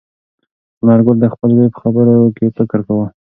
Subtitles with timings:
[0.79, 3.07] ثمر ګل د خپل زوی په خبرو کې فکر کاوه.